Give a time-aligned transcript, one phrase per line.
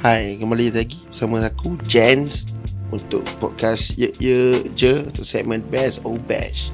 [0.00, 2.48] Hai, kembali lagi bersama aku Jens
[2.88, 6.72] untuk podcast Ye Ye Je untuk segmen Best or Bash.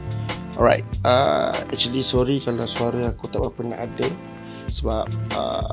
[0.55, 4.07] Alright, uh, actually sorry kalau suara aku tak berapa nak ada
[4.71, 5.67] sebab uh,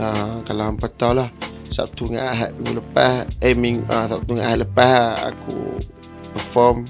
[0.00, 1.28] uh, kalau hampa tahu lah
[1.68, 5.76] Sabtu dengan Ahad minggu lepas eh ming, uh, Sabtu dengan Ahad lepas aku
[6.32, 6.88] perform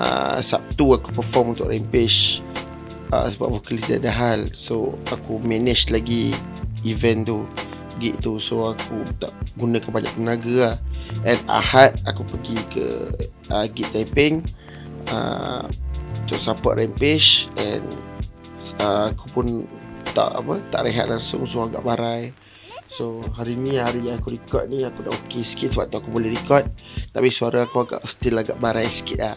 [0.00, 2.40] uh, Sabtu aku perform untuk Rampage
[3.12, 6.32] uh, sebab vokalis dia ada hal so aku manage lagi
[6.88, 7.44] event tu
[7.98, 10.76] gig tu so aku tak gunakan banyak tenaga lah.
[11.26, 12.86] And Ahad aku pergi ke
[13.50, 14.46] uh, gig Taiping
[15.10, 15.66] uh,
[16.24, 17.84] untuk support Rampage and
[18.80, 19.46] uh, aku pun
[20.16, 22.32] tak apa tak rehat langsung so agak barai.
[22.88, 26.10] So hari ni hari yang aku record ni aku dah okey sikit sebab tu aku
[26.10, 26.64] boleh record.
[27.12, 29.36] Tapi suara aku agak still agak barai sikit lah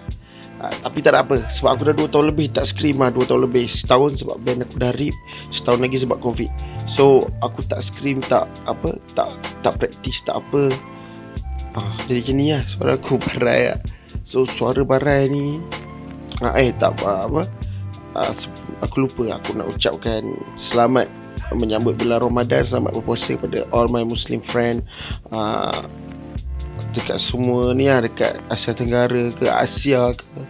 [0.62, 1.42] uh, Tapi tak ada apa.
[1.50, 3.66] Sebab aku dah 2 tahun lebih tak scream lah 2 tahun lebih.
[3.66, 5.16] Setahun sebab band aku dah rip
[5.50, 6.50] Setahun lagi sebab covid.
[6.86, 9.34] So aku tak scream tak apa tak
[9.66, 10.72] tak practice tak apa.
[11.74, 13.80] Uh, Jadi macam ni lah suara aku barai lah
[14.28, 15.58] So suara barai ni
[16.46, 17.42] uh, Eh tak apa, apa.
[18.14, 18.34] Uh,
[18.86, 20.26] Aku lupa aku nak ucapkan
[20.58, 21.10] selamat
[21.56, 24.84] menyambut bulan Ramadan selamat berpuasa pada all my muslim friend.
[25.30, 25.86] Uh,
[26.92, 30.41] dekat semua ni lah dekat Asia Tenggara ke Asia ke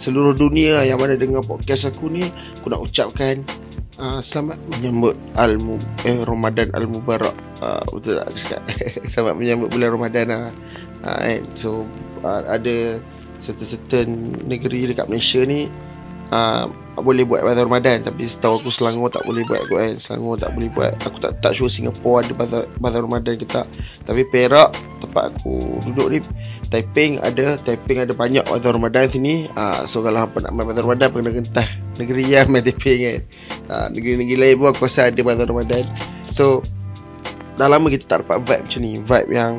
[0.00, 3.44] seluruh dunia yang mana dengar podcast aku ni aku nak ucapkan
[4.00, 5.60] uh, selamat menyambut al
[6.08, 8.62] eh, Ramadan al Mubarak uh, betul tak cakap?
[9.12, 10.48] Selamat menyambut bulan Ramadan lah
[11.04, 11.20] uh,
[11.52, 11.84] so
[12.24, 13.04] uh, ada
[13.44, 15.68] certain-certain negeri dekat Malaysia ni
[16.32, 16.64] uh,
[17.00, 18.04] boleh buat bazar Ramadan.
[18.04, 19.96] Tapi setahu aku Selangor tak boleh buat kan?
[19.96, 20.92] Selangor tak boleh buat.
[21.08, 23.64] Aku tak tak sure Singapore ada bazar bazar Ramadan ke tak.
[24.04, 26.18] Tapi Perak tempat aku duduk ni.
[26.68, 29.48] Taiping ada Taiping ada banyak bazar Ramadan sini.
[29.56, 33.20] Uh, so kalau hampa nak main bazar Ramadan kena gentah negeri yang main Taiping kan.
[33.66, 35.82] Uh, negeri-negeri lain pun aku rasa ada bazar Ramadan.
[36.30, 36.62] So
[37.58, 38.92] dah lama kita tak dapat vibe macam ni.
[39.00, 39.52] Vibe yang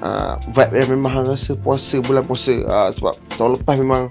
[0.00, 2.54] uh, vibe yang memang rasa puasa bulan puasa.
[2.64, 4.04] Uh, sebab tahun lepas memang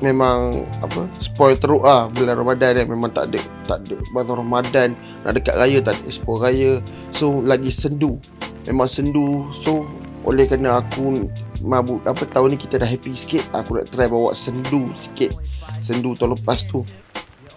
[0.00, 4.88] memang apa spoil teruk ah bulan Ramadan ni memang tak ada tak ada bulan Ramadan.
[5.28, 6.80] Nak dekat raya tak ada expo raya.
[7.12, 8.16] So lagi sendu
[8.70, 9.50] memang sendu.
[9.52, 9.84] So
[10.22, 11.26] oleh kerana aku
[11.64, 15.34] mabuk apa tahun ni kita dah happy sikit aku nak try bawa sendu sikit.
[15.82, 16.86] Sendu tahun lepas tu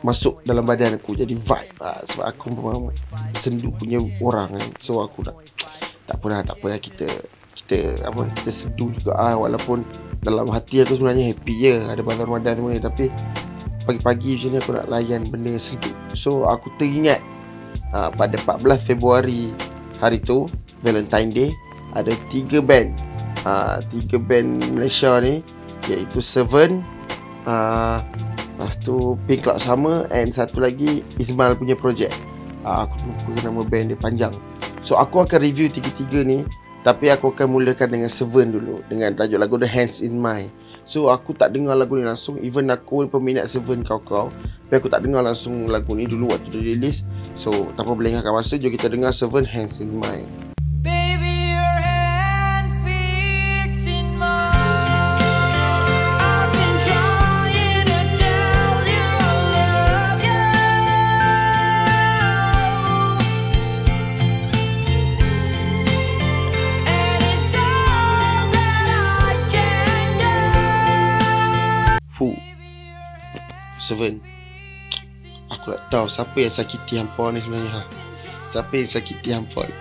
[0.03, 1.16] masuk dalam badan aku.
[1.16, 2.91] Jadi vibe ah, sebab aku memang
[3.38, 4.69] sendu punya orang kan.
[4.81, 5.38] So aku nak
[6.03, 7.07] tak apa lah tak apa lah kita
[7.53, 9.16] kita apa kita sendu juga.
[9.16, 9.85] Ah walaupun
[10.25, 12.81] dalam hati aku sebenarnya happy je ada bulan Ramadan semua ni.
[12.84, 13.07] Tapi
[13.84, 17.19] pagi-pagi macam ni aku nak layan benda sedih so aku teringat
[17.91, 19.51] uh, pada 14 Februari
[20.00, 20.47] hari tu
[20.84, 21.50] Valentine Day
[21.96, 22.94] ada tiga band.
[23.44, 25.44] Uh, tiga band Malaysia ni
[25.92, 26.80] iaitu Seven
[27.44, 28.00] uh,
[28.56, 32.14] lepas tu Pink Cloud Summer and satu lagi Ismail punya project.
[32.64, 32.96] Uh, aku
[33.28, 34.34] lupa nama band dia panjang.
[34.84, 36.44] So aku akan review tiga-tiga ni
[36.84, 40.52] tapi aku akan mulakan dengan Seven dulu Dengan tajuk lagu The Hands In My.
[40.84, 44.36] So aku tak dengar lagu ni langsung Even aku peminat Seven kau-kau
[44.68, 47.08] Tapi aku tak dengar langsung lagu ni dulu waktu dia release
[47.40, 50.43] So tanpa melengahkan masa Jom kita dengar Seven Hands In My
[73.94, 74.18] Seven.
[75.54, 77.81] Aku nak tahu siapa yang sakiti hampa ni sebenarnya ha?
[78.50, 79.76] Siapa yang sakiti hampa ni?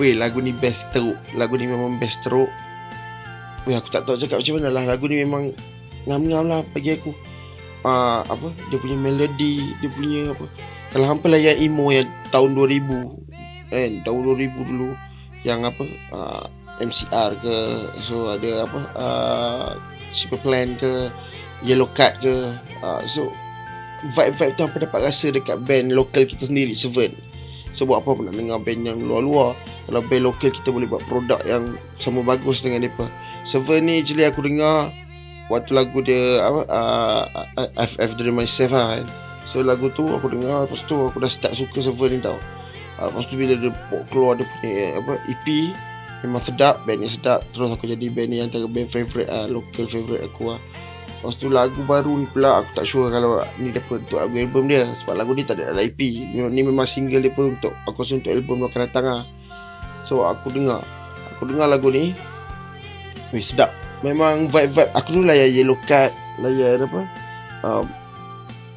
[0.00, 1.20] Weh lagu ni best teruk.
[1.36, 2.48] Lagu ni memang best teruk.
[3.68, 4.96] Weh aku tak tahu cakap macam mana lah.
[4.96, 5.52] Lagu ni memang
[6.08, 7.12] Ngam-ngam lah bagi aku.
[7.84, 8.48] Uh, Apa?
[8.72, 10.44] Dia punya melodi Dia punya apa?
[10.92, 13.90] Kalau hampa lah yang emo yang tahun 2000 Kan?
[14.08, 14.90] Tahun 2000 dulu.
[15.44, 15.84] Yang apa?
[16.16, 16.44] Uh,
[16.80, 17.56] MCR ke?
[18.08, 18.80] So ada apa?
[18.96, 19.68] Uh,
[20.16, 21.12] Super Plan ke?
[21.60, 22.56] Yellow Card ke?
[22.80, 23.28] Uh, So
[24.00, 27.12] Vibe-vibe tu apa dapat rasa Dekat band lokal kita sendiri Seven.
[27.76, 29.54] So buat apa pun nak dengar band yang luar-luar.
[29.86, 33.12] Kalau band lokal kita boleh buat produk yang Sama bagus dengan mereka.
[33.44, 34.88] Seven ni actually aku dengar
[35.50, 39.06] Waktu lagu dia apa uh, FF Dream Myself lah kan?
[39.50, 42.38] So lagu tu aku dengar Lepas tu aku dah start suka Seven ni tau.
[42.96, 43.70] Uh, Lepas tu bila dia
[44.08, 45.46] keluar dia punya apa, EP
[46.24, 47.44] Memang sedap Band ni sedap.
[47.52, 50.60] Terus aku jadi band ni Antara band favourite uh, Local favourite aku lah
[51.20, 54.72] Lepas tu lagu baru ni pula Aku tak sure kalau ni dapat untuk lagu album
[54.72, 54.88] dia.
[55.04, 56.00] Sebab lagu ni tak ada dalam EP
[56.32, 59.22] Ni memang single dia pun untuk Aku rasa untuk album akan datang lah.
[60.08, 60.80] So aku dengar.
[61.36, 62.16] Aku dengar lagu ni.
[63.36, 63.68] Weh sedap.
[64.00, 67.00] Memang vibe-vibe Aku dulu layan Yellow Card Layan apa?
[67.60, 67.84] Um,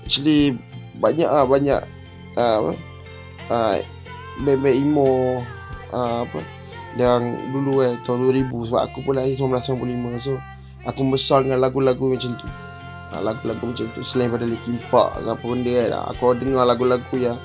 [0.03, 0.59] Actually
[0.99, 1.79] Banyak lah banyak
[2.35, 2.71] uh, Apa?
[3.47, 5.39] Uh, emo
[5.95, 6.43] uh, Apa?
[6.99, 8.19] Yang dulu eh tahun
[8.51, 10.37] 2000 sebab aku pun lahir 1995 so
[10.83, 12.47] aku besar dengan lagu-lagu macam tu.
[13.13, 17.37] Lagu-lagu macam tu selain pada Linkin Park ke apa benda kan aku dengar lagu-lagu yang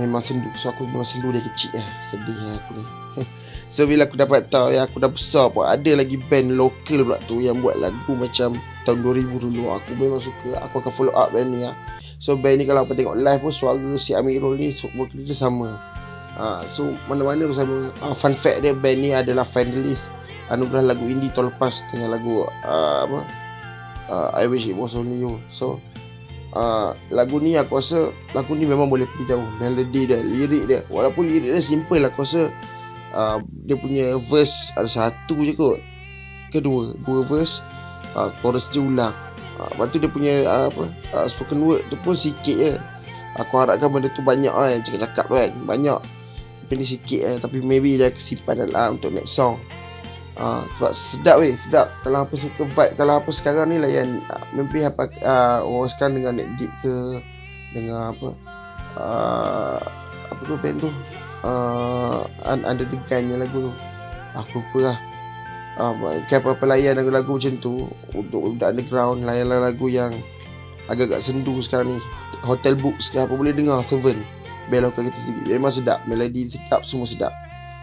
[0.00, 2.84] memang sendu so aku memang sendu dari kecil lah sedih lah aku ni.
[3.70, 7.22] So bila aku dapat tahu yang aku dah besar pun ada lagi band lokal pula
[7.30, 9.62] tu yang buat lagu macam tahun 2000 dulu.
[9.78, 11.76] Aku memang suka aku akan follow up band ni lah
[12.18, 15.70] so band ni kalau aku tengok live pun suara si Amirul ni vocal dia sama.
[16.34, 17.76] Ha, so mana-mana pun sama.
[18.02, 20.10] Ha, Fun fact dia band ni adalah finalist
[20.50, 23.18] Anugerah lagu indie tahun lepas Dengan lagu uh, apa
[24.10, 25.38] uh, I wish it was only you.
[25.54, 25.78] So
[26.58, 29.46] uh, Lagu ni aku rasa Lagu ni memang boleh pergi jauh.
[29.62, 30.80] Melody dia, lirik dia.
[30.90, 32.50] Walaupun lirik dia simple aku rasa
[33.14, 35.78] uh, Dia punya verse Ada satu je kot.
[36.50, 37.62] Kedua Dua verse
[38.18, 39.14] uh, Chorus dia ulang.
[39.56, 42.74] Uh, Lepas tu dia punya uh, apa uh, Spoken word tu pun sikit je.
[43.38, 45.50] Aku harapkan benda tu banyak kan Cakap-cakap kan.
[45.62, 46.02] Banyak.
[46.66, 47.36] Pendek sikit eh.
[47.38, 49.58] Tapi maybe dia kesimpan dalam untuk next song.
[50.40, 51.92] Ah uh, sebab sedap weh, sedap.
[52.00, 55.92] Kalau apa suka vibe kalau apa sekarang ni lah yang uh, mimpi apa uh, orang
[55.92, 57.20] sekarang dengan net deep ke
[57.76, 58.28] dengan apa
[58.96, 59.78] uh,
[60.32, 60.88] apa tu band tu
[61.44, 62.96] uh, under the
[63.36, 63.72] lagu tu.
[64.32, 64.98] Aku lupa lah.
[65.76, 65.92] Uh,
[66.24, 67.84] apa apa layan lagu-lagu macam tu
[68.16, 70.16] untuk underground layan lagu yang
[70.88, 72.00] agak-agak sendu sekarang ni.
[72.40, 74.16] Hotel books ke apa boleh dengar seven.
[74.72, 75.44] Belokkan kita sikit.
[75.52, 77.32] Memang sedap Melodi sedap Semua sedap.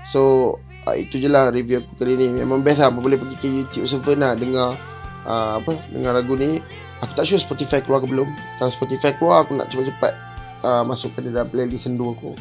[0.09, 0.55] So
[0.87, 2.27] uh, Itu je lah review aku kali ni.
[2.39, 4.79] Memang best lah Boleh pergi ke YouTube server lah Dengar
[5.27, 6.63] uh, Apa Dengar lagu ni.
[7.03, 8.27] Aku tak sure Spotify keluar ke belum.
[8.57, 10.13] Kalau Spotify keluar Aku nak cepat-cepat
[10.63, 12.31] uh, Masukkan dalam playlist sendu aku.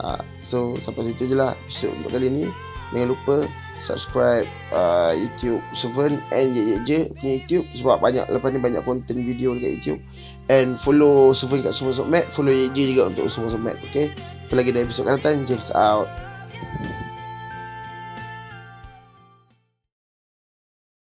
[0.00, 2.44] Uh, So Sampai situ je lah Episode untuk kali ni.
[2.96, 3.36] Jangan lupa
[3.82, 6.22] Subscribe uh, YouTube Seven.
[6.30, 6.54] And
[6.86, 10.00] Je Punya YouTube Sebab banyak Lepas ni banyak konten video dekat YouTube.
[10.48, 14.14] And follow Sufin kat Semua Sokmat Follow Ye juga untuk Semua Sokmat Okay?
[14.52, 16.31] Apa lagi dari episode akan datang James out